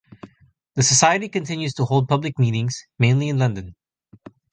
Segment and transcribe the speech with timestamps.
[0.73, 3.75] The society continues to hold public meetings, mainly in London.